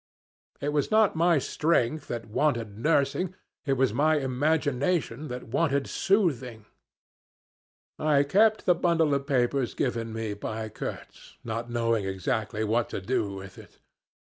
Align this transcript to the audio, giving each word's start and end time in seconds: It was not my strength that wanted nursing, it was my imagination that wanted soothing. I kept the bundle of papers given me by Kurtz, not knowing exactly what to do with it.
It 0.61 0.69
was 0.73 0.89
not 0.89 1.15
my 1.15 1.37
strength 1.37 2.07
that 2.07 2.25
wanted 2.25 2.75
nursing, 2.75 3.35
it 3.67 3.73
was 3.73 3.93
my 3.93 4.15
imagination 4.17 5.27
that 5.27 5.49
wanted 5.49 5.85
soothing. 5.85 6.65
I 7.99 8.23
kept 8.23 8.65
the 8.65 8.73
bundle 8.73 9.13
of 9.13 9.27
papers 9.27 9.75
given 9.75 10.11
me 10.11 10.33
by 10.33 10.69
Kurtz, 10.69 11.37
not 11.43 11.69
knowing 11.69 12.03
exactly 12.05 12.63
what 12.63 12.89
to 12.89 12.99
do 12.99 13.33
with 13.33 13.59
it. 13.59 13.77